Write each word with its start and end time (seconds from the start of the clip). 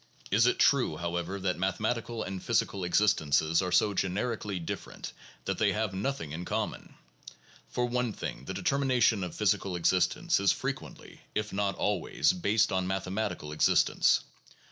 Is 0.31 0.47
it 0.47 0.57
true, 0.57 0.97
however, 0.97 1.39
that 1.41 1.59
mathematical 1.59 2.23
and 2.23 2.41
physical 2.41 2.83
existences 2.83 3.61
are 3.61 3.71
so 3.71 3.93
generically 3.93 4.59
different 4.59 5.13
that 5.45 5.59
they 5.59 5.73
have 5.73 5.93
nothing 5.93 6.31
in 6.31 6.43
common? 6.43 6.95
For 7.69 7.85
one 7.85 8.11
thing 8.11 8.45
the 8.45 8.53
determination 8.55 9.23
of 9.23 9.35
physical 9.35 9.75
existence 9.75 10.39
is 10.39 10.51
frequently, 10.51 11.21
if 11.35 11.53
not 11.53 11.75
always, 11.75 12.33
based 12.33 12.71
on 12.71 12.87
mathematical 12.87 13.51
existence. 13.51 14.21